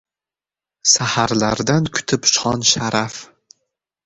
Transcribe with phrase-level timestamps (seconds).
[0.93, 3.21] Saharlardan kutib shon-sharaf